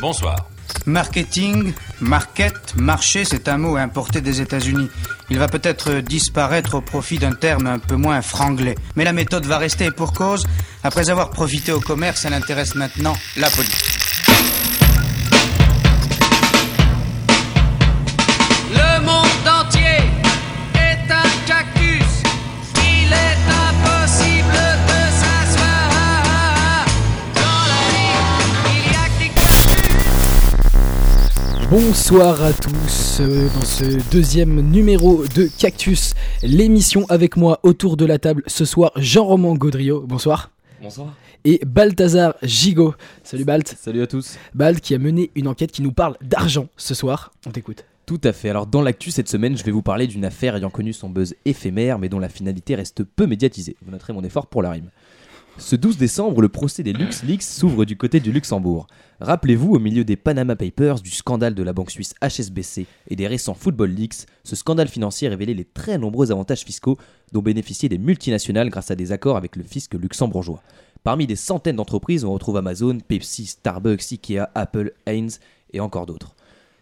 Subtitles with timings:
[0.00, 0.48] Bonsoir.
[0.86, 4.88] Marketing, market, marché, c'est un mot importé des États-Unis.
[5.28, 8.76] Il va peut-être disparaître au profit d'un terme un peu moins franglais.
[8.96, 10.46] Mais la méthode va rester et pour cause.
[10.82, 13.99] Après avoir profité au commerce, elle intéresse maintenant la politique.
[32.10, 38.04] Bonsoir à tous euh, dans ce deuxième numéro de Cactus, l'émission avec moi autour de
[38.04, 40.50] la table ce soir Jean-Roman Gaudriot, bonsoir,
[40.82, 41.14] Bonsoir.
[41.44, 42.96] et Balthazar Gigot.
[43.22, 43.76] Salut Balt.
[43.78, 44.38] Salut à tous.
[44.54, 47.84] Balt qui a mené une enquête qui nous parle d'argent ce soir, on t'écoute.
[48.06, 48.50] Tout à fait.
[48.50, 51.36] Alors dans l'actu cette semaine, je vais vous parler d'une affaire ayant connu son buzz
[51.44, 53.76] éphémère mais dont la finalité reste peu médiatisée.
[53.84, 54.90] Vous noterez mon effort pour la rime.
[55.60, 58.86] Ce 12 décembre, le procès des LuxLeaks s'ouvre du côté du Luxembourg.
[59.20, 63.26] Rappelez-vous, au milieu des Panama Papers, du scandale de la banque suisse HSBC et des
[63.26, 66.96] récents Football Leaks, ce scandale financier révélait les très nombreux avantages fiscaux
[67.32, 70.62] dont bénéficiaient des multinationales grâce à des accords avec le fisc luxembourgeois.
[71.04, 75.40] Parmi des centaines d'entreprises, on retrouve Amazon, Pepsi, Starbucks, Ikea, Apple, Heinz
[75.74, 76.34] et encore d'autres.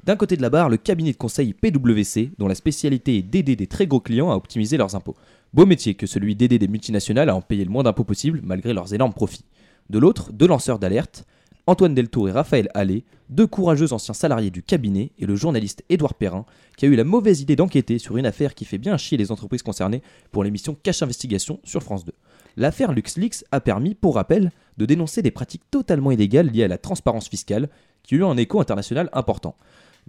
[0.05, 3.57] D'un côté de la barre, le cabinet de conseil PwC, dont la spécialité est d'aider
[3.57, 5.17] des très gros clients à optimiser leurs impôts.
[5.53, 8.73] Beau métier que celui d'aider des multinationales à en payer le moins d'impôts possible malgré
[8.73, 9.45] leurs énormes profits.
[9.91, 11.27] De l'autre, deux lanceurs d'alerte,
[11.67, 16.15] Antoine Deltour et Raphaël Allais, deux courageux anciens salariés du cabinet, et le journaliste Édouard
[16.15, 16.47] Perrin,
[16.79, 19.31] qui a eu la mauvaise idée d'enquêter sur une affaire qui fait bien chier les
[19.31, 22.13] entreprises concernées pour l'émission Cache Investigation sur France 2.
[22.57, 26.79] L'affaire LuxLeaks a permis, pour rappel, de dénoncer des pratiques totalement illégales liées à la
[26.79, 27.69] transparence fiscale,
[28.03, 29.55] qui ont eu un écho international important.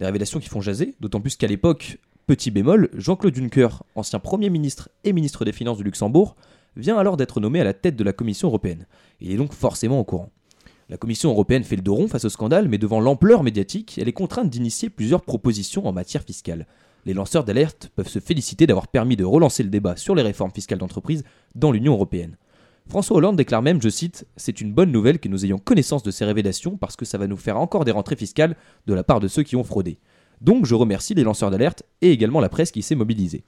[0.00, 4.48] Des révélations qui font jaser, d'autant plus qu'à l'époque, petit bémol, Jean-Claude Juncker, ancien Premier
[4.48, 6.36] ministre et ministre des Finances du Luxembourg,
[6.74, 8.86] vient alors d'être nommé à la tête de la Commission européenne.
[9.20, 10.30] Il est donc forcément au courant.
[10.88, 14.08] La Commission européenne fait le dos rond face au scandale, mais devant l'ampleur médiatique, elle
[14.08, 16.66] est contrainte d'initier plusieurs propositions en matière fiscale.
[17.04, 20.50] Les lanceurs d'alerte peuvent se féliciter d'avoir permis de relancer le débat sur les réformes
[20.50, 21.24] fiscales d'entreprise
[21.54, 22.38] dans l'Union européenne.
[22.90, 26.10] François Hollande déclare même, je cite, C'est une bonne nouvelle que nous ayons connaissance de
[26.10, 28.56] ces révélations parce que ça va nous faire encore des rentrées fiscales
[28.88, 30.00] de la part de ceux qui ont fraudé.
[30.40, 33.44] Donc je remercie les lanceurs d'alerte et également la presse qui s'est mobilisée.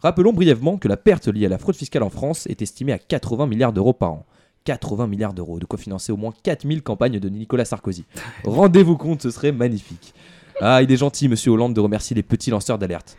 [0.00, 2.98] Rappelons brièvement que la perte liée à la fraude fiscale en France est estimée à
[2.98, 4.26] 80 milliards d'euros par an.
[4.64, 8.04] 80 milliards d'euros, de quoi financer au moins 4000 campagnes de Nicolas Sarkozy.
[8.44, 10.12] Rendez-vous compte, ce serait magnifique.
[10.60, 13.16] Ah, il est gentil, monsieur Hollande, de remercier les petits lanceurs d'alerte.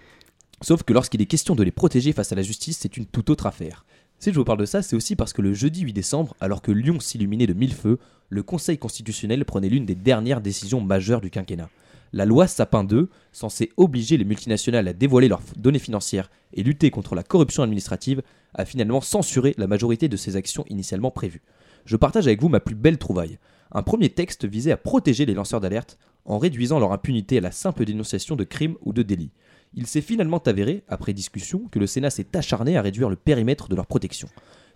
[0.61, 3.31] Sauf que lorsqu'il est question de les protéger face à la justice, c'est une toute
[3.31, 3.83] autre affaire.
[4.19, 6.61] Si je vous parle de ça, c'est aussi parce que le jeudi 8 décembre, alors
[6.61, 7.99] que Lyon s'illuminait de mille feux,
[8.29, 11.69] le Conseil constitutionnel prenait l'une des dernières décisions majeures du quinquennat.
[12.13, 16.89] La loi Sapin 2, censée obliger les multinationales à dévoiler leurs données financières et lutter
[16.89, 18.21] contre la corruption administrative,
[18.53, 21.41] a finalement censuré la majorité de ces actions initialement prévues.
[21.85, 23.37] Je partage avec vous ma plus belle trouvaille.
[23.71, 27.51] Un premier texte visait à protéger les lanceurs d'alerte en réduisant leur impunité à la
[27.51, 29.31] simple dénonciation de crimes ou de délits.
[29.77, 33.67] Il s'est finalement avéré, après discussion, que le Sénat s'est acharné à réduire le périmètre
[33.67, 34.29] de leur protection.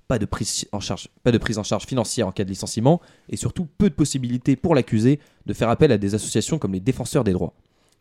[0.09, 2.99] Pas de, prise en charge, financière en cas de licenciement,
[3.29, 6.81] et surtout peu de possibilités pour l'accusé de faire appel à des associations comme les
[6.81, 7.53] défenseurs des droits.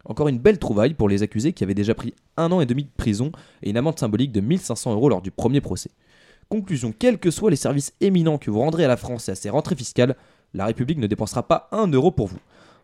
[0.06, 2.84] Encore une belle trouvaille pour les accusés qui avaient déjà pris un an et demi
[2.84, 3.30] de prison
[3.62, 5.90] et une amende symbolique de 1500 euros lors du premier procès.
[6.48, 9.34] Conclusion, quels que soient les services éminents que vous rendrez à la France et à
[9.34, 10.16] ses rentrées fiscales,
[10.54, 12.38] la République ne dépensera pas un euro pour vous.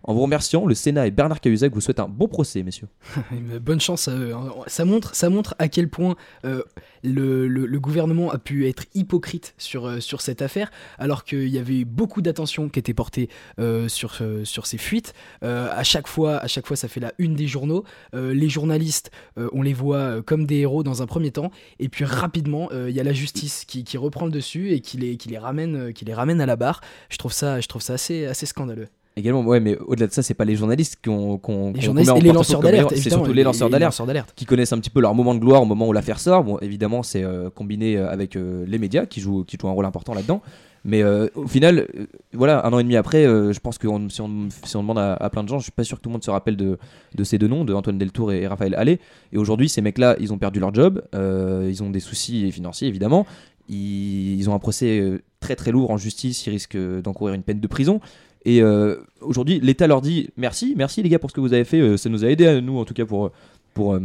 [0.06, 2.88] En vous remerciant, le Sénat et Bernard Cahuzac vous souhaitent un bon procès, messieurs.
[3.62, 4.52] Bonne chance hein.
[4.66, 6.62] Ça montre, ça montre à quel point euh,
[7.02, 11.80] le, gouvernement a pu être hypocrite sur, euh, sur cette affaire, alors qu'il y avait
[11.80, 15.14] eu beaucoup d'attention qui était portée euh, sur, sur ces fuites.
[15.40, 17.84] À, chaque fois, à chaque fois, ça fait la une des journaux.
[18.12, 22.70] Les journalistes, on les voit comme des héros dans un premier temps, et puis rapidement,
[22.72, 25.38] il y a la justice qui, qui reprend le dessus et qui les, qui les,
[25.38, 26.80] ramène, qui les ramène à la barre.
[27.08, 28.88] Je trouve ça, je trouve ça assez, assez scandaleux.
[29.16, 32.10] Également, ouais, mais au-delà de ça, c'est pas les journalistes qu'on qu'on- Les qu'on journalistes
[32.12, 34.32] met en et les lanceurs d'alerte, c'est surtout les lanceurs d'alerte lanceurs d'alerte.
[34.34, 36.42] qui connaissent un petit peu leur moment de gloire au moment où l'affaire sort.
[36.42, 39.72] Bon, évidemment, c'est euh, combiné euh, avec euh, les médias qui jouent, qui jouent un
[39.72, 40.42] rôle important là-dedans.
[40.86, 41.86] Mais euh, au final,
[42.32, 44.98] voilà, un an et demi après, je pense que on- si, on, si on demande
[44.98, 46.56] à, à plein de gens, je suis pas sûr que tout le monde se rappelle
[46.56, 46.76] de,
[47.14, 48.98] de ces deux noms, de Antoine Deltour et, et Raphaël Allais.
[49.32, 53.26] Et aujourd'hui, ces mecs-là, ils ont perdu leur job, ils ont des soucis financiers évidemment.
[53.68, 55.02] Ils, ils ont un procès
[55.40, 58.00] très très lourd en justice, ils risquent d'encourir une peine de prison.
[58.44, 61.64] Et euh, aujourd'hui, l'État leur dit merci, merci les gars pour ce que vous avez
[61.64, 63.30] fait, euh, ça nous a aidé à nous en tout cas pour,
[63.72, 64.00] pour, euh,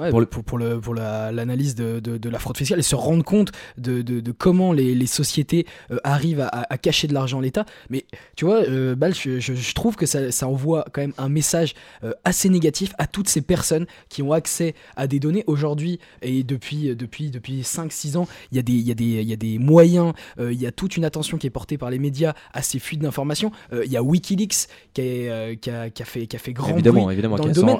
[0.00, 2.82] Ouais, Pour le- pour, le, pour la- l'analyse de, de, de la fraude fiscale et
[2.82, 7.38] se rendre compte de, de, comment les, les sociétés euh, arrivent à, cacher de l'argent
[7.38, 7.64] à l'État.
[7.90, 8.04] Mais
[8.34, 11.28] tu vois, euh, Bal, je, je- je trouve que ça, ça envoie quand même un
[11.28, 16.00] message euh, assez négatif à toutes ces personnes qui ont accès à des données aujourd'hui
[16.22, 18.26] et depuis, depuis, depuis 5-6 ans.
[18.50, 20.66] Il y, a des, il, y a des, il y a des moyens, il y
[20.66, 23.52] a toute une attention qui est portée par les médias à ces fuites d'informations.
[23.72, 26.70] Il y a Wikileaks qui, est, qui, a, qui, a fait, qui a fait grand
[26.72, 27.76] évidemment, bruit évidemment, dans le y a domaine.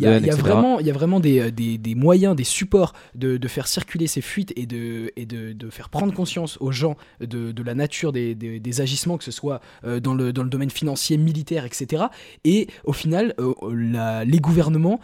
[0.00, 0.42] Il il y a etc.
[0.42, 3.68] vraiment, il y a vraiment des, euh, des, des moyens, des supports de, de faire
[3.68, 7.62] circuler ces fuites et de, et de, de faire prendre conscience aux gens de, de
[7.62, 11.64] la nature des, agissements, que ce soit euh, dans, le, dans le domaine financier, militaire,
[11.64, 12.04] etc.
[12.44, 14.98] Et au final, euh, la- les gouvernements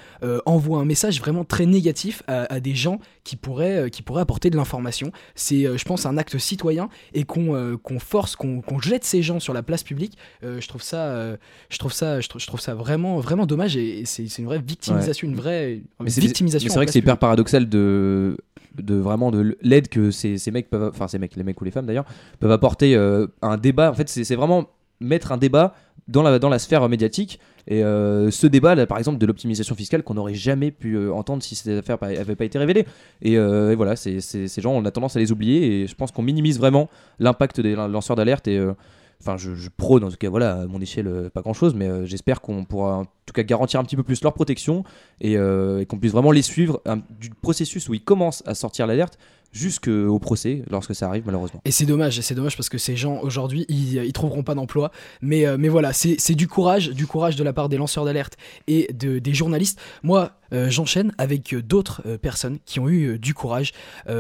[0.47, 4.51] envoient un message vraiment très négatif à, à des gens qui pourraient, qui pourraient apporter
[4.51, 5.13] de l'information.
[5.35, 9.63] C'est, je pense, un acte citoyen et qu'on force, qu'on jette ces gens sur la
[9.63, 10.17] place publique.
[10.43, 11.37] je trouve ça,
[11.69, 14.47] je trouve ça, je trouve, je trouve ça vraiment, vraiment dommage et, et c'est une
[14.47, 16.69] vraie victimisation, une vraie Mais victimisation.
[16.69, 18.37] c'est vrai que c'est hyper paradoxal de
[18.75, 21.65] de vraiment de l'aide que ces, ces mecs peuvent enfin ces mecs les mecs ou
[21.65, 22.05] les femmes d'ailleurs
[22.41, 23.91] peuvent apporter euh, à un débat.
[23.91, 24.67] En fait c'est vraiment
[25.01, 25.75] mettre un débat
[26.09, 27.41] dans la dans la sphère médiatique.
[27.69, 31.13] Et euh, ce débat là, par exemple de l'optimisation fiscale qu'on n'aurait jamais pu euh,
[31.13, 32.87] entendre si ces affaires n'avaient pas été révélées
[33.23, 34.21] et, euh, et voilà ces
[34.59, 35.83] gens on a tendance à les oublier.
[35.83, 38.73] Et je pense qu'on minimise vraiment l'impact des lanceurs d'alerte et euh,
[39.21, 41.89] Enfin, je, prône en tout cas, voilà, à mon échelle, euh, pas grand chose, mais
[41.89, 44.85] euh, j'espère qu'on pourra en tout cas garantir un petit peu plus leur protection
[45.21, 46.83] et, euh, qu'on puisse vraiment les suivre
[47.19, 49.19] du processus où ils commencent à sortir l'alerte
[49.57, 51.61] jusqu'au procès lorsque ça arrive, malheureusement.
[51.65, 54.93] Et c'est dommage, c'est dommage parce que ces gens aujourd'hui, ils, ils trouveront pas d'emploi.
[55.23, 58.37] Mais, euh, mais voilà, c'est du courage, du courage de la part des lanceurs d'alerte
[58.69, 59.81] et de, des journalistes.
[60.03, 63.73] Moi, euh, j'enchaîne avec euh, d'autres euh, personnes qui ont eu du courage.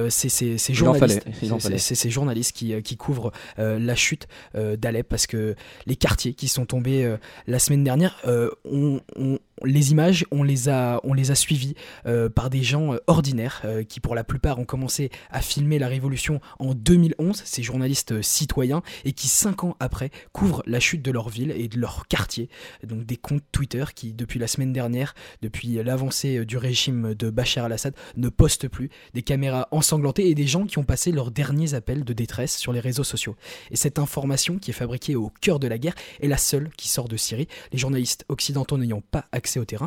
[0.09, 1.23] C'est ces journalistes,
[1.79, 5.55] ces journalistes qui, qui couvrent la chute d'Alep parce que
[5.87, 7.17] les quartiers qui sont tombés
[7.47, 11.75] la semaine dernière, euh, on, on- les images, on les a, on les a suivies
[12.07, 15.79] euh, par des gens euh, ordinaires euh, qui, pour la plupart, ont commencé à filmer
[15.79, 21.03] la révolution en 2011, ces journalistes citoyens, et qui, cinq ans après, couvrent la chute
[21.03, 22.49] de leur ville et de leur quartier.
[22.85, 27.67] Donc des comptes Twitter qui, depuis la semaine dernière, depuis l'avancée du régime de Bachar
[27.67, 31.75] al-Assad, ne postent plus, des caméras ensanglantées et des gens qui ont passé leurs derniers
[31.75, 33.37] appels de détresse sur les réseaux sociaux.
[33.71, 36.89] Et cette information, qui est fabriquée au cœur de la guerre, est la seule qui
[36.89, 37.49] sort de Syrie.
[37.73, 39.46] Les journalistes occidentaux n'ayant pas accès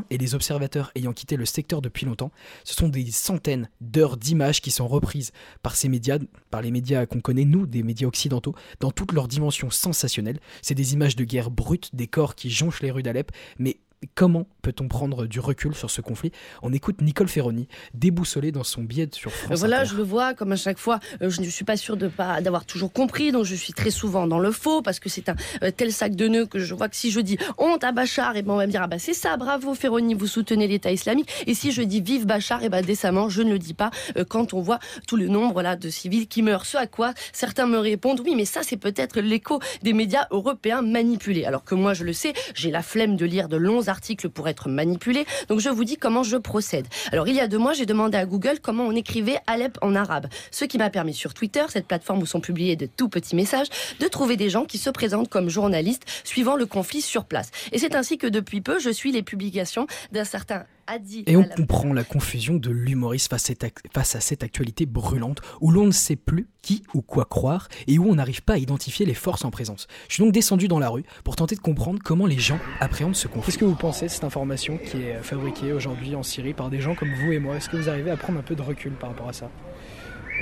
[0.09, 2.31] et les observateurs ayant quitté le secteur depuis longtemps,
[2.63, 6.19] ce sont des centaines d'heures d'images qui sont reprises par ces médias,
[6.49, 10.39] par les médias qu'on connaît, nous, des médias occidentaux, dans toutes leurs dimensions sensationnelles.
[10.61, 13.77] C'est des images de guerre brutes, des corps qui jonchent les rues d'Alep, mais
[14.15, 16.31] Comment peut-on prendre du recul sur ce conflit?
[16.61, 19.89] On écoute Nicole Ferroni, déboussolée dans son billet sur France voilà, Inter.
[19.89, 22.39] je le vois, comme à chaque fois, euh, je ne suis pas sûre de pas
[22.39, 25.35] d'avoir toujours compris, donc je suis très souvent dans le faux parce que c'est un
[25.63, 28.37] euh, tel sac de nœuds que je vois que si je dis honte à Bachar,
[28.37, 30.93] et ben on va me dire ah bah c'est ça, bravo Ferroni, vous soutenez l'État
[30.93, 31.29] islamique.
[31.45, 34.23] Et si je dis vive Bachar, et ben décemment je ne le dis pas euh,
[34.23, 36.65] quand on voit tout le nombre là de civils qui meurent.
[36.65, 40.81] Ce à quoi certains me répondent oui, mais ça c'est peut-être l'écho des médias européens
[40.81, 41.43] manipulés.
[41.43, 44.47] Alors que moi je le sais, j'ai la flemme de lire de longs articles pour
[44.47, 45.25] être manipulé.
[45.47, 46.87] Donc je vous dis comment je procède.
[47.11, 49.95] Alors il y a deux mois, j'ai demandé à Google comment on écrivait Alep en
[49.95, 50.27] arabe.
[50.51, 53.67] Ce qui m'a permis sur Twitter, cette plateforme où sont publiés de tout petits messages,
[53.99, 57.51] de trouver des gens qui se présentent comme journalistes suivant le conflit sur place.
[57.71, 60.65] Et c'est ainsi que depuis peu, je suis les publications d'un certain
[61.27, 64.85] Et on comprend la confusion de l'humoriste face, à cette ac- face à cette actualité
[64.85, 68.53] brûlante où l'on ne sait plus qui ou quoi croire et où on n'arrive pas
[68.53, 69.87] à identifier les forces en présence.
[70.07, 73.15] Je suis donc descendu dans la rue pour tenter de comprendre comment les gens appréhendent
[73.15, 73.45] ce conflit.
[73.51, 76.81] Qu'est-ce que vous pensez de cette information qui est fabriquée aujourd'hui en Syrie par des
[76.81, 77.55] gens comme vous et moi?
[77.57, 79.49] Est-ce que vous arrivez à prendre un peu de recul par rapport à ça?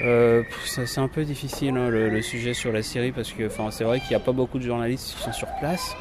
[0.03, 3.71] Euh, c'est un peu difficile hein, le, le sujet sur la Syrie parce que enfin,
[3.71, 5.95] c'est vrai qu'il n'y a pas beaucoup de journalistes qui sont sur place.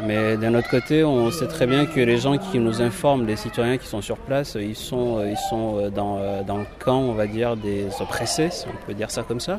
[0.00, 3.36] Mais d'un autre côté, on sait très bien que les gens qui nous informent, les
[3.36, 7.00] citoyens qui sont sur place, ils sont, ils sont euh, dans, euh, dans le camp,
[7.00, 9.58] on va dire, des oppressés, si on peut dire ça comme ça.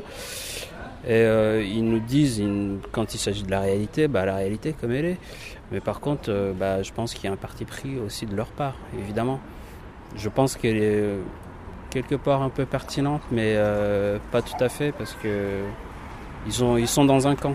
[1.06, 2.42] Et euh, ils nous disent,
[2.92, 5.18] quand il s'agit de la réalité, bah, la réalité comme elle est.
[5.72, 8.34] Mais par contre, euh, bah, je pense qu'il y a un parti pris aussi de
[8.34, 9.40] leur part, évidemment.
[10.16, 11.20] Je pense qu'elle est euh,
[11.90, 15.60] quelque part un peu pertinente, mais euh, pas tout à fait, parce que
[16.46, 17.54] ils, ont, ils sont dans un camp,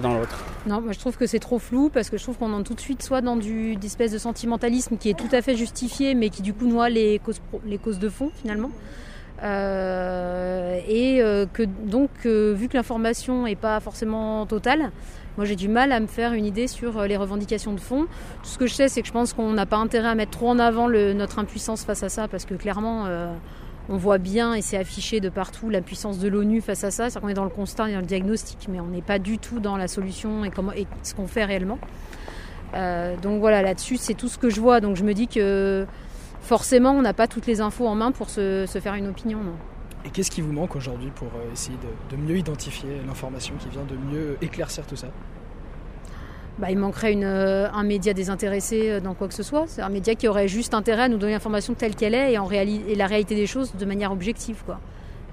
[0.00, 0.44] dans l'autre.
[0.66, 2.74] Non, moi je trouve que c'est trop flou parce que je trouve qu'on entre tout
[2.74, 6.28] de suite soit dans du d'espèce de sentimentalisme qui est tout à fait justifié mais
[6.28, 8.70] qui du coup noie les causes, les causes de fond finalement.
[9.42, 14.90] Euh, et euh, que donc euh, vu que l'information n'est pas forcément totale,
[15.38, 18.06] moi j'ai du mal à me faire une idée sur les revendications de fond.
[18.42, 20.32] Tout ce que je sais c'est que je pense qu'on n'a pas intérêt à mettre
[20.32, 23.06] trop en avant notre impuissance face à ça parce que clairement
[23.90, 27.10] on voit bien et c'est affiché de partout la puissance de l'ONU face à ça.
[27.10, 29.38] C'est-à-dire qu'on est dans le constat et dans le diagnostic, mais on n'est pas du
[29.38, 31.78] tout dans la solution et, comment, ce qu'on fait réellement.
[32.74, 34.80] Euh, donc voilà, là-dessus, c'est tout ce que je vois.
[34.80, 35.86] Donc je me dis que
[36.40, 39.40] forcément, on n'a pas toutes les infos en main pour se, faire une opinion.
[40.04, 41.76] Et qu'est-ce qui vous manque aujourd'hui pour euh, essayer
[42.10, 45.08] de mieux identifier l'information qui vient, de mieux éclaircir tout ça?
[46.60, 49.64] Bah, il manquerait euh, un média désintéressé euh, dans quoi que ce soit.
[49.66, 52.92] C'est un média qui aurait juste intérêt à nous donner l'information telle qu'elle est et,
[52.92, 54.62] et la réalité des choses de manière objective.
[54.66, 54.78] Quoi.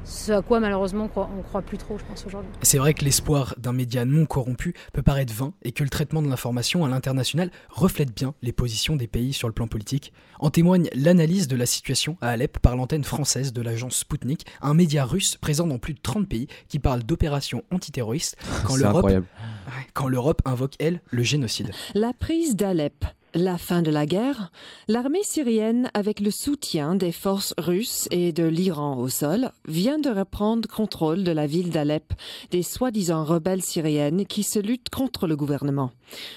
[0.07, 2.49] Ce à quoi malheureusement on croit, on croit plus trop, je pense, aujourd'hui.
[2.61, 6.21] C'est vrai que l'espoir d'un média non corrompu peut paraître vain et que le traitement
[6.21, 10.13] de l'information à l'international reflète bien les positions des pays sur le plan politique.
[10.39, 14.73] En témoigne l'analyse de la situation à Alep par l'antenne française de l'agence Sputnik, un
[14.73, 20.75] média russe présent dans plus de 30 pays qui parle d'opérations antiterroristes quand l'Europe invoque,
[20.79, 21.71] elle, le génocide.
[21.93, 23.05] La prise d'Alep,
[23.37, 24.51] la fin de la guerre,
[24.87, 30.09] l'armée syrienne, avec le soutien des forces russes et de l'Iran au sol, vient de
[30.09, 32.13] reprendre contrôle de la ville d'Alep
[32.51, 35.91] des soi-disant rebelles syriennes qui se luttent contre le gouvernement.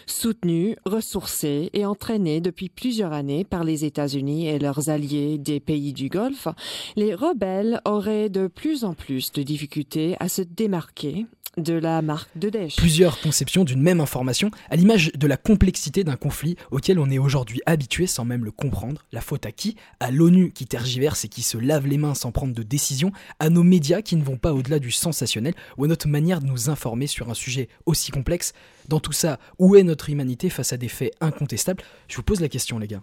[0.06, 5.92] Soutenus, ressourcés et entraînés depuis plusieurs années par les États-Unis et leurs alliés des pays
[5.92, 6.48] du Golfe,
[6.96, 11.26] les rebelles auraient de plus en plus de difficultés à se démarquer
[11.56, 12.76] de la marque de Daesh.
[12.76, 17.18] Plusieurs conceptions d'une même information, à l'image de la complexité d'un conflit auquel on est
[17.18, 19.04] aujourd'hui habitué sans même le comprendre.
[19.12, 19.76] La faute à qui?
[19.98, 23.50] À l'ONU qui tergiverse et qui se lave les mains sans prendre de décision, à
[23.50, 26.70] nos médias qui ne vont pas au-delà du sensationnel, ou à notre manière de nous
[26.70, 28.52] informer sur un sujet aussi complexe.
[28.88, 31.82] Dans tout ça, où est notre humanité face à des faits incontestables?
[32.08, 33.02] Je vous pose la question, les gars.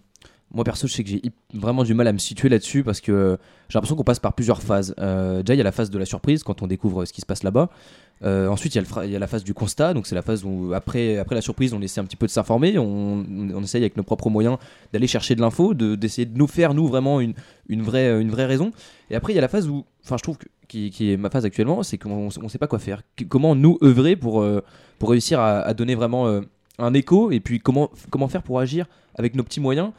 [0.54, 1.22] Moi perso, je sais que j'ai
[1.54, 3.38] vraiment du mal à me situer là-dessus parce que
[3.68, 4.96] j'ai l'impression qu'on passe par plusieurs phases.
[4.98, 7.20] Euh, déjà, il y a la phase de la surprise quand on découvre ce qui
[7.20, 7.70] se passe là-bas.
[8.24, 10.72] Euh, ensuite, il y, y a la phase du constat, donc c'est la phase où
[10.74, 13.98] après, après la surprise, on essaie un petit peu de s'informer, on, on essaye avec
[13.98, 14.58] nos propres moyens
[14.94, 17.34] d'aller chercher de l'info, de- d'essayer de, nous faire nous vraiment une,
[17.68, 18.72] une, vraie, une vraie raison.
[19.12, 21.18] Et après, il y a la phase où, enfin, je trouve que, qui, qui est
[21.18, 23.02] ma phase actuellement, c'est qu'on ne sait pas quoi faire.
[23.30, 24.64] Comment nous œuvrer pour, euh,
[24.98, 26.42] pour réussir à, à donner vraiment
[26.80, 28.86] un écho et puis comment, comment faire pour agir
[29.16, 29.92] avec nos petits moyens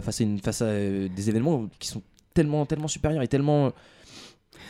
[0.00, 2.02] face à, face à euh, des événements qui sont
[2.34, 3.72] tellement, tellement supérieurs et tellement.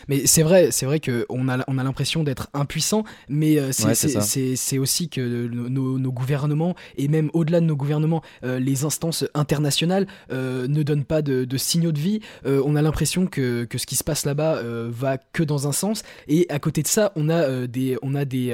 [0.08, 3.86] Mais c'est vrai, c'est vrai qu'on a, on a l'impression d'être impuissant, mais euh, c'est
[3.86, 4.20] Ouais, c'est c'est- ça.
[4.22, 8.58] c'est- c'est aussi que nos, nos- nos gouvernements, et même au-delà de nos gouvernements, euh,
[8.58, 12.20] les instances internationales euh, ne donnent pas de, de signaux de vie.
[12.44, 16.02] On a l'impression que, que ce qui se passe là-bas va que dans un sens,
[16.28, 18.52] et à côté de ça, on a, des, on a des,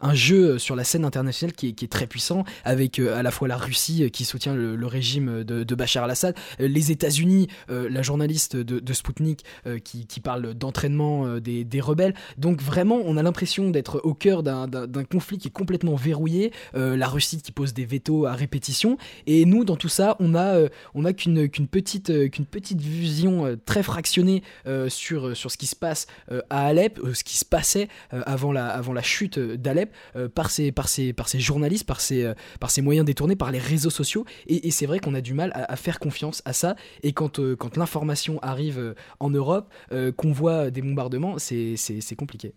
[0.00, 3.30] un jeu sur la scène internationale qui est, qui est très puissant, avec à la
[3.30, 8.02] fois la Russie qui soutient le, le régime de, de Bachar al-Assad, les États-Unis, la
[8.02, 9.44] journaliste de, de Sputnik
[9.84, 12.14] qui, qui parle d'entraînement euh, des, rebelles.
[12.38, 14.66] Donc vraiment, on a l'impression d'être au cœur d'un-
[15.10, 16.52] conflit qui est complètement verrouillé.
[16.74, 18.96] Euh, la Russie qui pose des vetos à répétition.
[19.26, 23.56] Et nous, dans tout ça, on a, euh, on a qu'une petite, qu'une petite vision
[23.66, 24.42] très fractionnée
[24.88, 26.06] sur, sur ce qui se passe
[26.50, 29.92] à Alep, ce qui se passait avant, la, avant la chute d'Alep,
[30.34, 33.58] par, ces, par, ces, par ces journalistes, par ces, par ces moyens détournés, par les
[33.58, 34.24] réseaux sociaux.
[34.46, 36.76] Et, c'est vrai qu'on a du mal à, à faire confiance à ça.
[37.02, 39.72] Et quand, quand l'information arrive en Europe,
[40.16, 42.54] qu'on voit des bombardements, c'est compliqué.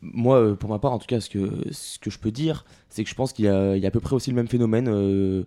[0.00, 2.64] Moi, euh, pour ma part, en tout cas, ce que, ce que je peux dire,
[2.94, 5.42] c'est que je pense qu'il y, a à peu près aussi le même phénomène euh,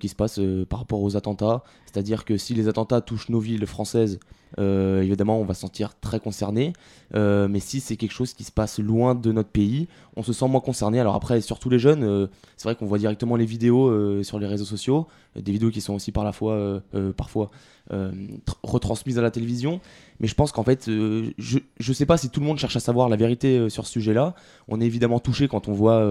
[0.00, 1.62] qui se passe euh, par rapport aux attentats.
[1.86, 4.18] C'est-à-dire que si les attentats touchent nos villes françaises,
[4.58, 6.72] euh, évidemment, on va se sentir très concerné.
[7.14, 9.86] Mais si c'est quelque chose qui se passe loin de notre pays,
[10.16, 10.98] on se sent moins concerné.
[10.98, 14.64] Alors après, surtout les jeunes, c'est vrai qu'on voit directement les vidéos sur les réseaux
[14.64, 16.82] sociaux, des vidéos qui sont aussi par la fois,
[17.16, 17.50] parfois
[17.90, 19.80] tr- retransmises à la télévision.
[20.20, 22.80] Mais je pense qu'en fait, je ne sais pas si tout le monde cherche à
[22.80, 24.34] savoir la vérité sur ce sujet-là.
[24.66, 26.02] On est évidemment touché quand on voit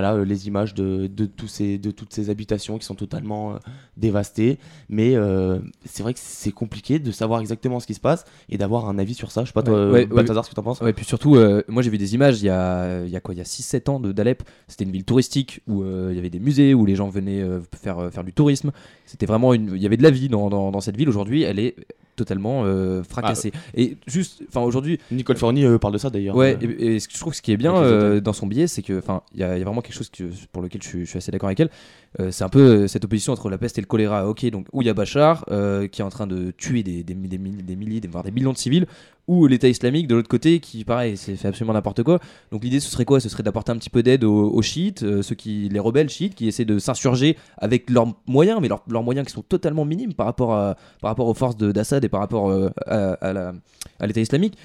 [0.00, 3.52] voilà, euh, les images de, de, tous ces, de toutes ces habitations qui sont totalement
[3.52, 3.58] euh,
[3.96, 4.58] dévastées.
[4.88, 8.56] Mais euh, c'est vrai que c'est compliqué de savoir exactement ce qui se passe et
[8.58, 9.42] d'avoir un avis sur ça.
[9.42, 10.80] Je sais pas, toi, Ouais, ouais, Balthazar, ce que tu en penses?
[10.80, 13.20] Ouais, puis surtout, euh, moi j'ai vu des images il y a, il y a
[13.20, 14.42] quoi Il y a 6-7 ans de- d'Alep.
[14.68, 17.44] C'était une ville touristique où il y avait des musées, où les gens venaient
[17.76, 18.70] faire, faire du tourisme.
[19.06, 19.72] C'était vraiment une.
[19.74, 21.08] Il y avait de la vie dans, dans, dans cette ville.
[21.08, 21.74] Aujourd'hui, elle est
[22.20, 23.52] totalement euh, fracassée.
[23.74, 26.36] Et juste, enfin aujourd'hui, Nicole Forni euh, parle de ça d'ailleurs.
[26.36, 28.66] Ouais, et, et ce que je trouve ce qui est bien euh, dans son billet,
[28.66, 30.82] c'est que, enfin, il y, a il y a vraiment quelque chose que, pour lequel
[30.82, 31.70] je suis, je suis assez d'accord avec elle.
[32.30, 34.28] C'est un peu cette opposition entre la peste et le choléra.
[34.28, 35.44] Ok, donc où il y a Bachar
[35.92, 38.58] qui est en train de tuer des, des, des, des milliers, voire des millions de
[38.58, 38.86] civils,
[39.30, 42.18] ou l'État islamique de l'autre côté qui, pareil, fait absolument n'importe quoi.
[42.50, 43.20] Donc l'idée, ce serait quoi?
[43.20, 46.34] Ce serait d'apporter un petit peu d'aide aux, chiites, euh, ceux qui, les rebelles chiites,
[46.34, 50.26] qui essaient de s'insurger avec leurs moyens, mais leurs, moyens qui sont totalement minimes par
[50.26, 54.58] rapport, à, par rapport aux forces d'Assad et par rapport euh, à l'État islamique.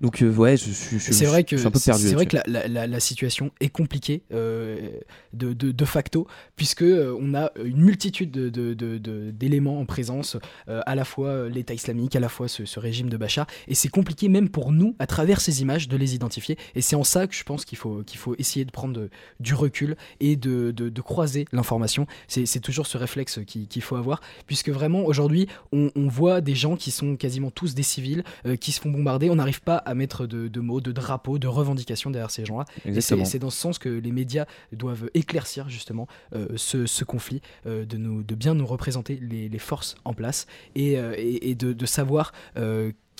[0.00, 2.02] Donc euh, ouais, je, suis- je, C'est je- vrai que je suis un peu perdu.
[2.08, 4.90] c'est vrai que la, la- la- la situation est compliquée euh,
[5.32, 6.26] de, de- de facto
[6.56, 10.36] puisque euh, on a une multitude de- d'éléments en présence,
[10.68, 13.74] euh, à la fois l'État islamique, à la fois ce, ce régime de Bachar, et
[13.74, 16.56] c'est compliqué même pour nous à travers ces images de les identifier.
[16.74, 19.08] Et c'est en ça que je pense qu'il faut qu'il faut essayer de prendre
[19.40, 22.06] du recul et de, de- croiser l'information.
[22.26, 26.54] C'est toujours ce réflexe qui- qu'il faut avoir puisque vraiment aujourd'hui on, on voit des
[26.54, 28.24] gens qui sont quasiment tous des civils
[28.60, 29.30] qui se font bombarder.
[29.30, 32.66] On n'arrive pas à mettre de, de mots, de drapeaux, de revendications derrière ces gens-là.
[32.84, 37.40] Et c'est dans ce sens que les médias doivent éclaircir justement euh, ce, ce conflit,
[37.66, 41.50] euh, de, nous, de bien nous représenter les, les forces en place et, euh, et,
[41.50, 42.32] et de, de savoir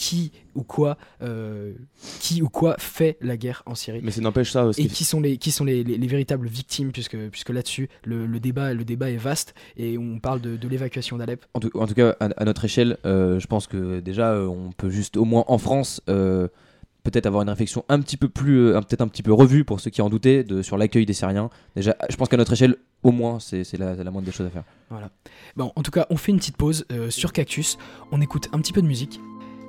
[0.01, 1.73] qui ou quoi euh,
[2.21, 4.01] qui ou quoi fait la guerre en Syrie.
[4.05, 4.73] Mais ça n'empêche ça.
[4.73, 7.89] ce Et qui- sont les, qui sont les, les- les véritables victimes, puisque, puisque là-dessus,
[8.05, 11.45] le, le débat, le débat est vaste et on parle de, de l'évacuation d'Alep.
[11.55, 14.47] En tout, en tout cas, à, à notre échelle, euh, je pense que déjà, euh,
[14.47, 18.73] on peut juste, au moins en France, peut-être avoir une réflexion un petit peu plus,
[18.73, 21.51] peut-être un petit peu revue pour ceux qui en doutaient de, sur l'accueil des Syriens.
[21.75, 24.51] Déjà, je pense qu'à notre échelle, au moins, c'est la, la moindre des choses à
[24.51, 24.65] faire.
[24.91, 25.11] Voilà.
[25.57, 27.79] Bon, en tout cas, on fait une petite pause sur Cactus.
[28.13, 29.19] On écoute un petit peu de musique.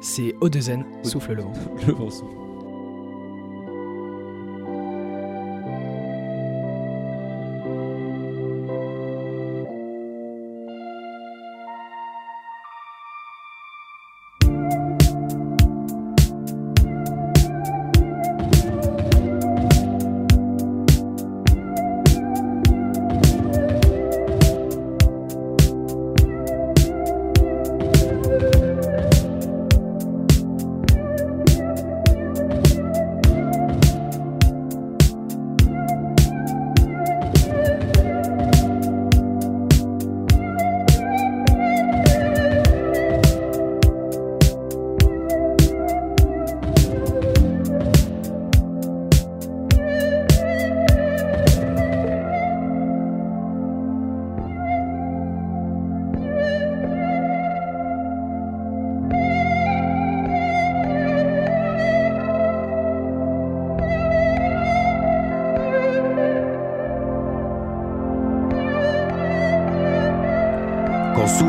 [0.01, 1.53] C'est Odezen, Souffle le vent.
[1.87, 2.48] Le vent souffle.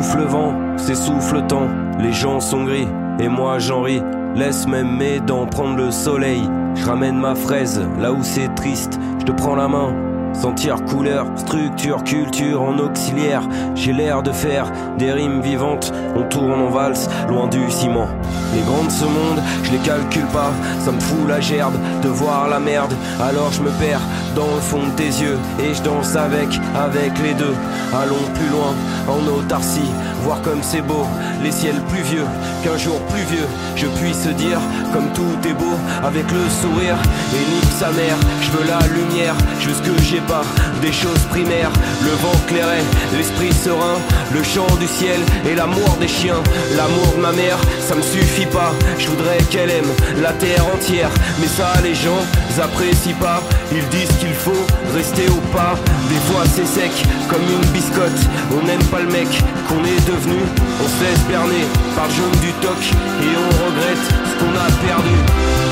[0.01, 2.89] Souffle le vent, s'essouffle le temps, les gens sont gris,
[3.19, 4.03] et moi j'en ris.
[4.35, 6.43] Laisse même mes dents prendre le soleil.
[6.75, 9.93] Je ramène ma fraise là où c'est triste, je te prends la main.
[10.33, 13.43] Sentir couleur, structure, culture en auxiliaire.
[13.75, 15.93] J'ai l'air de faire des rimes vivantes.
[16.17, 18.07] On tourne en valse, loin du ciment.
[18.55, 20.53] Les grands de ce monde, je les calcule pas.
[20.85, 22.93] Ça me fout la gerbe de voir la merde.
[23.21, 24.01] Alors je me perds
[24.35, 25.39] dans le fond de tes yeux.
[25.63, 27.55] Et je danse avec, avec les deux.
[27.93, 28.75] Allons plus loin,
[29.09, 29.91] en autarcie.
[30.23, 31.07] Voir comme c'est beau,
[31.43, 32.27] les ciels pluvieux.
[32.63, 34.61] Qu'un jour pluvieux, je puisse dire
[34.93, 35.77] comme tout est beau.
[36.05, 36.97] Avec le sourire
[37.33, 38.17] et nique sa mère.
[38.43, 40.43] Je veux la lumière, je ce que j'ai pas.
[40.83, 41.71] Des choses primaires,
[42.03, 42.85] le vent clairait,
[43.17, 43.99] l'esprit serein,
[44.33, 46.43] le chant du ciel et l'amour des chiens.
[46.77, 48.73] L'amour de ma mère, ça me suffit pas.
[48.99, 51.11] Je voudrais qu'elle aime la terre entière.
[51.41, 52.23] Mais ça, les gens
[52.61, 53.43] apprécient pas.
[53.73, 55.75] Ils disent qu'il faut rester au pas.
[56.09, 56.93] Des fois, c'est sec
[57.29, 58.21] comme une biscotte.
[58.53, 59.29] On n'aime pas le mec
[59.69, 60.41] qu'on est devenu.
[60.83, 61.65] On se laisse berner
[61.97, 62.81] par jaune du toc
[63.23, 65.70] et on regrette ce qu'on a perdu.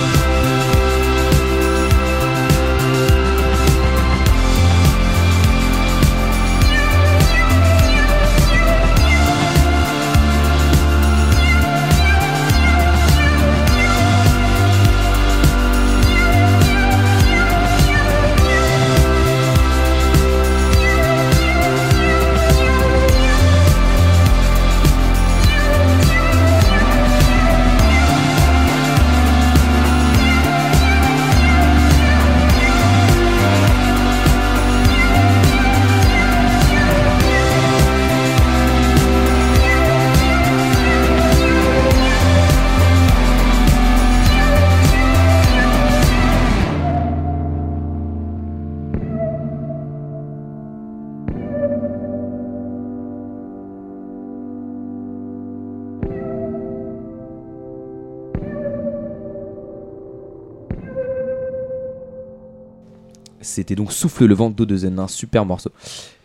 [63.59, 65.71] C'était donc Souffle le vent d'Odezen, un super morceau.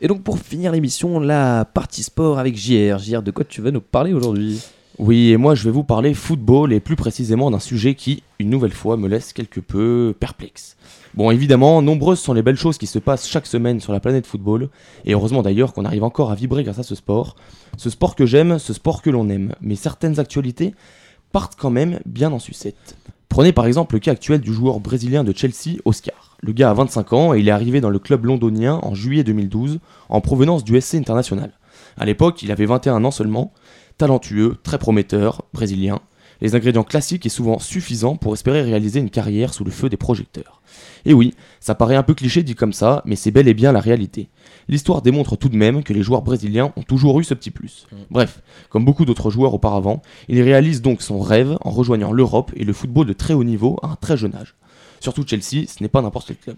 [0.02, 3.00] Et donc pour finir l'émission, la partie sport avec JR.
[3.00, 4.62] JR, de quoi tu vas nous parler aujourd'hui?
[5.00, 8.52] Oui, et moi je vais vous parler football et plus précisément d'un sujet qui, une
[8.52, 10.78] nouvelle fois, me laisse quelque peu perplexe.
[11.16, 14.28] Bon, évidemment, nombreuses sont les belles choses qui se passent chaque semaine sur la planète
[14.28, 14.70] football,
[15.04, 17.36] et heureusement d'ailleurs qu'on arrive encore à vibrer grâce à ce sport.
[17.78, 20.76] Ce sport que j'aime, ce sport que l'on aime, mais certaines actualités
[21.32, 22.96] partent quand même bien en sucette.
[23.28, 26.33] Prenez par exemple le cas actuel du joueur brésilien de Chelsea, Oscar.
[26.46, 29.24] Le gars a 25 ans et il est arrivé dans le club londonien en juillet
[29.24, 29.80] 2012
[30.10, 31.54] en provenance du SC International.
[31.96, 33.54] À l'époque, il avait 21 ans seulement,
[33.98, 36.02] talentueux, très prometteur, brésilien.
[36.42, 39.96] Les ingrédients classiques et souvent suffisants pour espérer réaliser une carrière sous le feu des
[39.96, 40.62] projecteurs.
[41.06, 43.72] Et oui, ça paraît un peu cliché dit comme ça, mais c'est bel et bien
[43.72, 44.28] la réalité.
[44.68, 47.88] L'histoire démontre tout de même que les joueurs brésiliens ont toujours eu ce petit plus.
[48.12, 52.66] Bref, comme beaucoup d'autres joueurs auparavant, il réalise donc son rêve en rejoignant l'Europe et
[52.66, 54.56] le football de très haut niveau à un très jeune âge.
[55.04, 56.56] Surtout Chelsea, ce n'est pas n'importe quel club.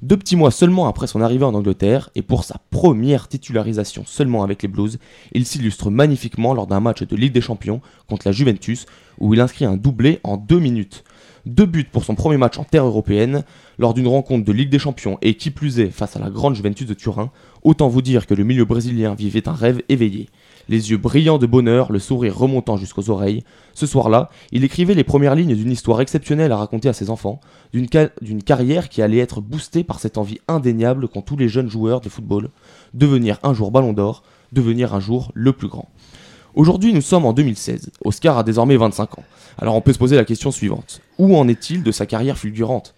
[0.00, 4.42] Deux petits mois seulement après son arrivée en Angleterre, et pour sa première titularisation seulement
[4.42, 4.98] avec les Blues,
[5.32, 8.86] il s'illustre magnifiquement lors d'un match de Ligue des Champions contre la Juventus,
[9.18, 11.04] où il inscrit un doublé en deux minutes.
[11.44, 13.44] Deux buts pour son premier match en terre européenne,
[13.78, 16.54] lors d'une rencontre de Ligue des Champions, et qui plus est face à la grande
[16.54, 17.30] Juventus de Turin,
[17.62, 20.30] autant vous dire que le milieu brésilien vivait un rêve éveillé.
[20.68, 25.04] Les yeux brillants de bonheur, le sourire remontant jusqu'aux oreilles, ce soir-là, il écrivait les
[25.04, 27.40] premières lignes d'une histoire exceptionnelle à raconter à ses enfants,
[27.72, 31.48] d'une ca- d'une carrière qui allait être boostée par cette envie indéniable qu'ont tous les
[31.48, 32.48] jeunes joueurs de football,
[32.94, 35.88] devenir un jour ballon d'or, devenir un jour le plus grand.
[36.54, 37.90] Aujourd'hui, nous sommes en 2016.
[38.04, 39.24] Oscar a désormais 25 ans.
[39.58, 41.00] Alors on peut se poser la question suivante.
[41.18, 42.94] Où en est-il de sa carrière fulgurante?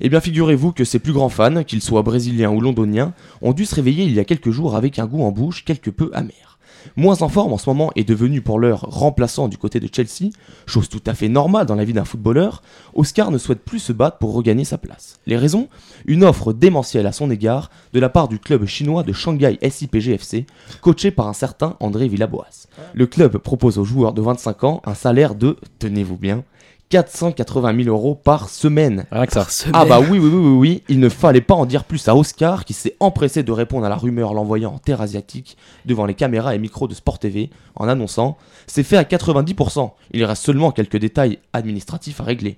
[0.00, 3.64] Eh bien figurez-vous que ses plus grands fans, qu'ils soient brésiliens ou londoniens, ont dû
[3.64, 6.56] se réveiller il y a quelques jours avec un goût en bouche quelque peu amer.
[6.94, 10.30] Moins en forme en ce moment et devenu pour l'heure remplaçant du côté de Chelsea,
[10.66, 12.62] chose tout à fait normale dans la vie d'un footballeur,
[12.94, 15.18] Oscar ne souhaite plus se battre pour regagner sa place.
[15.26, 15.68] Les raisons?
[16.06, 20.46] Une offre démentielle à son égard de la part du club chinois de Shanghai SIPGFC,
[20.80, 22.68] coaché par un certain André Villaboas.
[22.94, 26.44] Le club propose aux joueurs de 25 ans un salaire de, tenez-vous bien,
[26.88, 29.06] 480 000 euros par semaine.
[29.10, 29.46] Rien que ça.
[29.72, 32.14] Ah bah oui, oui, oui, oui, oui, il ne fallait pas en dire plus à
[32.14, 36.14] Oscar qui s'est empressé de répondre à la rumeur l'envoyant en terre asiatique devant les
[36.14, 38.36] caméras et micros de Sport TV en annonçant
[38.68, 42.56] «C'est fait à 90%, il reste seulement quelques détails administratifs à régler».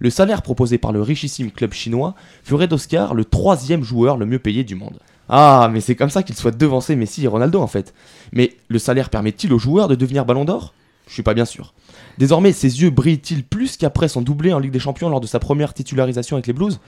[0.00, 2.14] Le salaire proposé par le richissime club chinois
[2.44, 4.98] ferait d'Oscar le troisième joueur le mieux payé du monde.
[5.28, 7.94] Ah, mais c'est comme ça qu'il souhaite devancer Messi et Ronaldo en fait.
[8.32, 10.72] Mais le salaire permet-il aux joueurs de devenir ballon d'or?
[11.06, 11.74] Je suis pas bien sûr.
[12.18, 15.38] Désormais, ses yeux brillent-ils plus qu'après son doublé en Ligue des Champions lors de sa
[15.38, 16.80] première titularisation avec les Blues?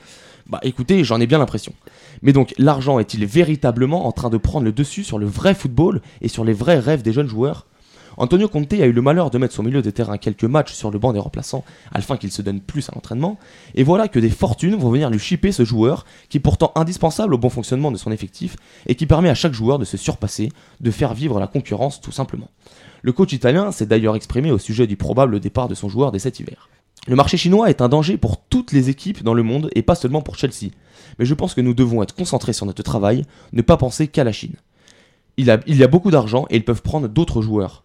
[0.48, 1.72] Bah écoutez, j'en ai bien l'impression.
[2.22, 6.02] Mais donc, l'argent est-il véritablement en train de prendre le dessus sur le vrai football
[6.20, 7.66] et sur les vrais rêves des jeunes joueurs?
[8.16, 10.90] Antonio Conte a eu le malheur de mettre son milieu de terrain quelques matchs sur
[10.90, 13.38] le banc des remplaçants afin qu'il se donne plus à l'entraînement,
[13.76, 17.32] et voilà que des fortunes vont venir lui chipper ce joueur qui est pourtant indispensable
[17.32, 20.50] au bon fonctionnement de son effectif et qui permet à chaque joueur de se surpasser,
[20.80, 22.48] de faire vivre la concurrence tout simplement.
[23.02, 26.18] Le coach italien s'est d'ailleurs exprimé au sujet du probable départ de son joueur dès
[26.18, 26.68] cet hiver.
[27.06, 29.94] Le marché chinois est un danger pour toutes les équipes dans le monde et pas
[29.94, 30.70] seulement pour Chelsea.
[31.18, 34.24] Mais je pense que nous devons être concentrés sur notre travail, ne pas penser qu'à
[34.24, 34.56] la Chine.
[35.38, 37.84] Il, y a beaucoup d'argent et ils peuvent prendre d'autres joueurs.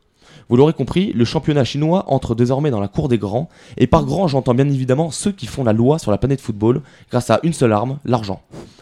[0.50, 4.06] Vous l'aurez compris, le championnat chinois entre désormais dans la cour des grands, et par
[4.06, 7.40] grands j'entends bien évidemment ceux qui font la loi sur la planète football grâce à
[7.44, 8.42] une seule arme, l'argent.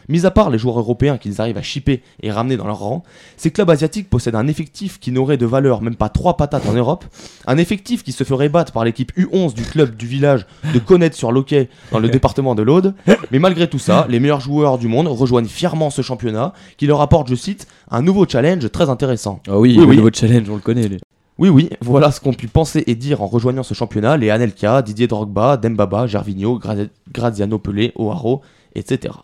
[0.10, 3.04] Mis à part les joueurs européens qu'ils arrivent à chipper et ramener dans leur rang,
[3.38, 6.74] ces clubs asiatiques possèdent un effectif qui n'aurait de valeur même pas trois patates en
[6.74, 7.06] Europe,
[7.48, 11.16] un effectif qui se ferait battre par l'équipe U11 du club du village de Connaître
[11.16, 12.94] sur Loquet dans le département de l'Aude,
[13.32, 17.00] mais malgré tout ça, les meilleurs joueurs du monde rejoignent fièrement ce championnat qui leur
[17.00, 19.40] apporte, je cite, un nouveau challenge très intéressant.
[19.48, 19.96] Ah oui, Oui, le oui.
[19.96, 20.90] nouveau challenge, on le connaît.
[20.90, 21.00] lui.
[21.40, 24.82] Oui, oui, voilà ce qu'ont pu penser et dire en rejoignant ce championnat les Anelka,
[24.84, 28.42] Didier Drogba, Dembaba, Gervinho, Gra- Graziano Pelé, O'Haro,
[28.76, 29.16] etc.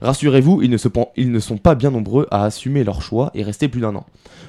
[0.00, 3.96] Rassurez-vous, ils ne sont pas bien nombreux à assumer leur choix et rester plus d'un
[3.96, 4.04] an.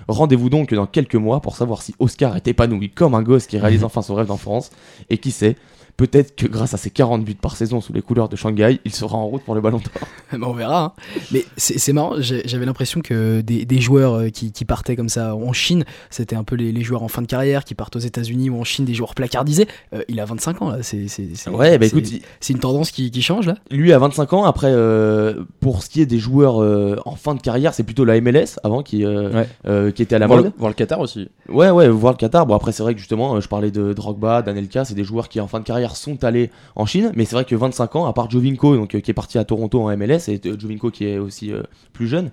[0.08, 3.58] Rendez-vous donc dans quelques mois pour savoir si Oscar est épanoui comme un gosse qui
[3.58, 4.69] réalise enfin son rêve d'enfance,
[5.10, 5.56] et qui sait,
[5.97, 8.93] peut-être que grâce à ses 40 buts par saison sous les couleurs de Shanghai, il
[8.93, 10.07] sera en route pour le ballon d'or.
[10.39, 10.83] Bah, on verra.
[10.83, 10.91] hein.
[11.31, 15.36] Mais c'est marrant, j'avais l'impression que des, des joueurs euh, qui, qui partaient comme ça
[15.36, 17.99] en Chine, c'était un peu les, les joueurs en fin de carrière qui partent aux
[17.99, 19.67] États-Unis ou en Chine, des joueurs placardisés.
[19.93, 21.07] Euh, il a 25 ans là, c'est
[21.49, 22.05] Ouais, bah écoute,
[22.41, 23.55] c'est une tendance qui, qui change là.
[23.71, 27.33] Lui a 25 ans, après, euh, pour ce qui est des joueurs euh, en fin
[27.36, 29.47] de carrière, c'est plutôt la MLS avant qui, euh, Ouais.
[29.65, 30.51] euh, qui était à la Voir mode.
[30.53, 31.29] le, voir le Qatar aussi.
[31.49, 32.45] Ouais, ouais, voir le Qatar.
[32.45, 35.39] Bon, après, c'est vrai que justement, je parlais de Drogba, d'Anelka, c'est des joueurs qui
[35.39, 38.13] en fin de carrière sont allés en Chine, mais c'est vrai que 25 ans, à
[38.13, 41.06] part Jovinko, donc, euh, qui est parti à Toronto en MLS, et euh, Jovinko qui
[41.06, 42.32] est aussi euh, plus jeune,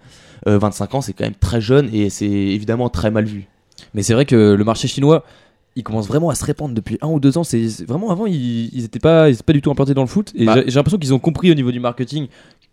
[0.49, 3.47] euh, 25 ans, c'est quand même très jeune et c'est évidemment très mal vu.
[3.95, 5.25] Mais c'est vrai que le marché chinois,
[5.77, 7.45] il commence vraiment à se répandre depuis un ou deux ans.
[7.45, 10.09] C'est vraiment avant, ils, ils étaient pas, ils étaient pas du tout implantés dans le
[10.09, 10.33] foot.
[10.37, 10.55] Et Bah.
[10.67, 12.29] j'ai l'impression qu'ils ont compris au niveau du marketing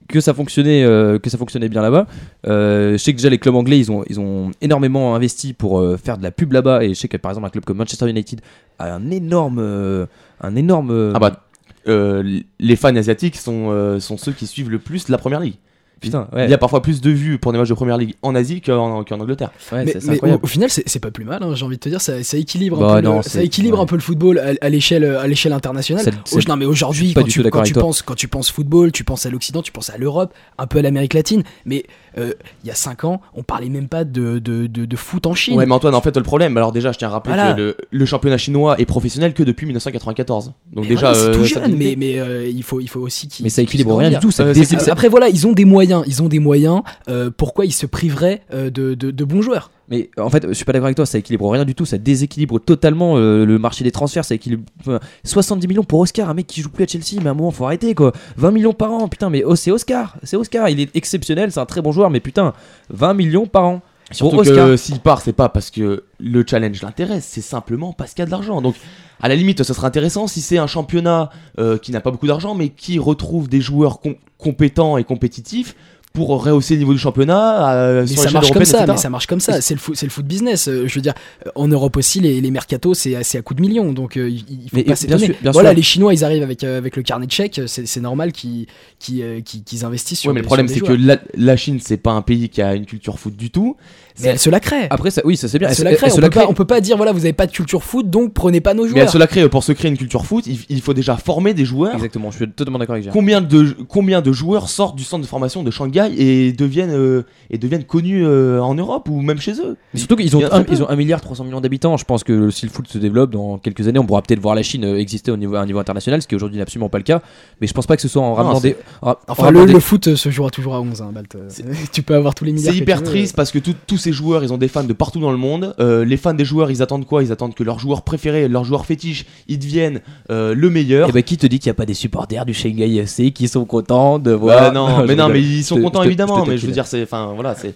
[0.08, 2.08] que ça fonctionnait, euh, que ça fonctionnait bien là-bas.
[2.48, 5.80] Euh, je sais que déjà les clubs anglais, ils ont, ils ont énormément investi pour
[5.80, 6.84] euh, faire de la pub là-bas.
[6.84, 8.42] Et je sais que par exemple un club comme Manchester United
[8.80, 10.08] a un énorme,
[10.42, 11.14] un énorme.
[11.16, 11.48] Ah bah,
[11.86, 15.56] les fans asiatiques sont, sont ceux qui suivent le plus la première ligue.
[16.02, 16.46] Putain, ouais.
[16.46, 18.60] Il y a parfois plus de vues pour des matchs de première ligue en Asie
[18.60, 19.52] qu'en qu'en Angleterre.
[19.72, 21.42] Ouais, mais c'est- c'est mais au, final, c'est c'est pas plus mal.
[21.44, 23.42] hein, J'ai envie de te dire, ça, ça équilibre, Bah un, peu non, le, ça
[23.44, 23.84] équilibre ouais.
[23.84, 26.04] un peu le football à, à l'échelle à l'échelle internationale.
[26.34, 29.26] Oh, non, mais aujourd'hui, quand, tu, quand, tu penses, quand tu penses football, tu penses
[29.26, 31.44] à l'Occident, tu penses à l'Europe, un peu à l'Amérique latine.
[31.66, 31.86] Mais
[32.18, 32.34] euh,
[32.64, 35.36] il y a 5 ans, on parlait même pas de, de, de, de foot en
[35.36, 35.56] Chine.
[35.58, 37.54] Ouais, mais Antoine, en fait, le problème, alors déjà, je tiens à rappeler Voilà.
[37.54, 40.46] que le, le championnat chinois est professionnel que depuis 1994.
[40.74, 42.88] Donc Mais déjà, voilà, c'est euh, tout ça jeune, mais, mais euh, il, faut, il
[42.90, 43.44] faut aussi qu'ils.
[43.44, 44.32] Mais ça équilibre rien du tout.
[44.40, 44.54] Euh,
[44.90, 46.82] Après voilà, ils ont des moyens, ils ont des moyens.
[47.08, 50.74] euh, pourquoi ils se priveraient euh, de, bons joueurs Mais en fait, je suis pas
[50.74, 53.92] d'accord avec toi, ça équilibre rien du tout, ça déséquilibre totalement euh, le marché des
[53.92, 57.22] transferts, ça équilibre enfin, 70 millions pour Oscar, un mec qui joue plus à Chelsea,
[57.22, 58.12] mais à un moment faut arrêter quoi.
[58.38, 61.60] 20 millions par an, putain, mais oh, c'est Oscar, c'est Oscar, il est exceptionnel, c'est
[61.60, 62.54] un très bon joueur, mais putain,
[62.90, 63.82] 20 millions par an.
[64.12, 68.12] Surtout Pour que s'il part, c'est pas parce que le challenge l'intéresse, c'est simplement parce
[68.12, 68.62] qu'il y a de l'argent.
[68.62, 68.76] Donc,
[69.22, 72.28] à la limite, ça serait intéressant si c'est un championnat euh, qui n'a pas beaucoup
[72.28, 75.76] d'argent, mais qui retrouve des joueurs com- compétents et compétitifs
[76.14, 77.74] pour rehausser le niveau du championnat.
[77.74, 79.62] euh, Mais ça marche comme ça, mais ça marche comme ça.
[79.62, 80.68] C'est le foot, c'est le foot business.
[80.68, 81.14] Euh, Je veux dire,
[81.56, 84.40] en Europe aussi, les, les mercatos, c'est assez à coup de millions, donc euh, il
[84.70, 85.36] faut Mais, pas euh, s'étonner.
[85.54, 85.76] Voilà, sûr.
[85.78, 87.62] les Chinois, ils arrivent avec avec le carnet de chèques.
[87.68, 88.66] C'est normal qu'ils
[89.00, 90.30] qu'ils- qu'ils investissent sur.
[90.30, 92.76] Ouais, mais le problème, c'est que la, la Chine, c'est pas un pays qui a
[92.76, 93.78] une culture foot du tout.
[94.24, 94.88] Mais elle se la crée.
[94.90, 95.68] Après, ça, oui, ça c'est bien.
[95.68, 96.10] Elle Elle se la elle crée.
[96.10, 97.84] se On la peut pas, on peut pas dire voilà, vous avez pas de culture
[97.84, 99.10] foot, donc prenez pas nos Mais elle joueurs.
[99.10, 100.46] se la crée pour se créer une culture foot.
[100.48, 101.94] Il, il faut déjà former des joueurs.
[101.96, 103.14] Exactement, je suis totalement d'accord avec Gérard.
[103.14, 107.24] Combien de, combien de joueurs sortent du centre de formation de Shanghai et deviennent, euh,
[107.50, 109.78] et deviennent connus euh, en Europe ou même chez eux?
[109.94, 111.98] Mais surtout qu'ils ont, un, ils ont 1 milliard 300 millions d'habitants.
[111.98, 114.56] Je pense que si le foot se développe dans quelques années, on pourra peut-être voir
[114.56, 116.90] la Chine euh, exister au niveau, à un niveau international, ce qui aujourd'hui n'est absolument
[116.90, 117.22] pas le cas.
[117.60, 118.76] Mais je pense pas que ce soit en ramenant des.
[119.02, 121.36] en- en Enfin, le, des- le foot se jouera toujours à 11, hein, Balt.
[121.92, 122.74] Tu peux avoir tous les milliards.
[122.74, 125.20] C'est hyper triste parce que tout- tous ces joueurs, ils ont des fans de partout
[125.20, 125.76] dans le monde.
[125.80, 127.24] Euh, les fans des joueurs, ils attendent quoi?
[127.24, 131.10] Ils attendent que leur joueur préféré, leur joueur fétiche, ils deviennent euh, le meilleur.
[131.10, 133.48] Eh ben, qui te dit qu'il n'y a pas des supporters du Shanghai FC qui
[133.48, 134.74] sont contents de Ouais, voir.
[134.74, 136.46] non, mais non, mais ils sont contents évidemment.
[136.46, 137.74] mais je veux dire, c'est, enfin, voilà, c'est,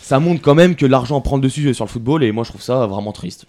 [0.00, 2.50] ça montre quand même que l'argent prend le dessus sur le football et moi je
[2.50, 3.46] trouve ça vraiment triste.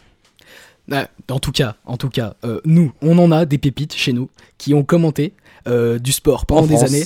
[0.91, 4.11] Ouais, en tout cas, en tout cas, euh, nous, on en a des pépites chez
[4.11, 5.33] nous qui ont commenté
[5.67, 7.05] euh, du sport pendant En des années.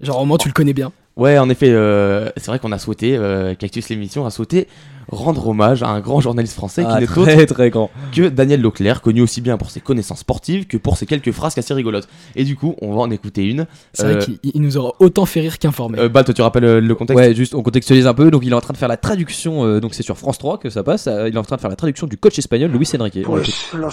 [0.00, 0.90] Genre, au moins, tu le connais bien.
[1.16, 4.66] Ouais, en effet, euh, c'est vrai qu'on a souhaité, euh, Cactus l'émission a souhaité
[5.08, 7.90] rendre hommage à un grand journaliste français Ah, qui n'est très, autre très grand.
[8.14, 11.58] que Daniel Leclerc, connu aussi bien pour ses connaissances sportives que pour ses quelques phrases
[11.58, 12.08] assez rigolotes.
[12.34, 13.66] Et du coup, on va en écouter une.
[13.92, 15.98] C'est Euh, vrai qu'il il nous aura autant fait rire qu'informé.
[15.98, 17.22] euh, Bal, toi, tu rappelles euh, le contexte?
[17.22, 18.30] Ouais, juste on contextualise un peu.
[18.30, 19.66] Donc il est en train de faire la traduction.
[19.66, 21.08] euh, donc c'est sur France 3 que ça passe.
[21.08, 23.16] euh, il est en train de faire la traduction du coach espagnol Luis Enrique.
[23.16, 23.44] L'écoute.
[23.44, 23.90] Je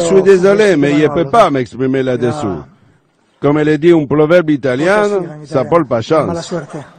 [0.00, 2.56] suis désolé, mais je ne peux pas m'exprimer là-dessous.
[3.46, 5.04] Comme le dit un proverbe italien,
[5.44, 6.52] ça vole pas chance.